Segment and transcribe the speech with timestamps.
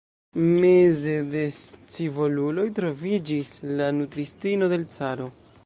[0.61, 5.33] Meze de scivoluloj troviĝis la nutristino de l' caro.